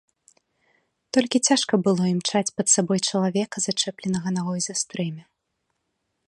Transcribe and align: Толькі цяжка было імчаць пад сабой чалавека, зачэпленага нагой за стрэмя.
Толькі 1.17 1.41
цяжка 1.49 1.79
было 1.87 2.03
імчаць 2.13 2.53
пад 2.61 2.67
сабой 2.75 2.99
чалавека, 3.11 3.57
зачэпленага 3.67 4.27
нагой 4.39 4.59
за 4.69 4.73
стрэмя. 4.83 5.23